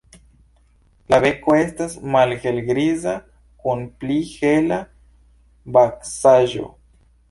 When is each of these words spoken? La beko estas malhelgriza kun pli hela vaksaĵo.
La 1.13 1.19
beko 1.25 1.57
estas 1.65 1.93
malhelgriza 2.17 3.15
kun 3.67 3.87
pli 4.03 4.19
hela 4.35 4.85
vaksaĵo. 5.81 6.71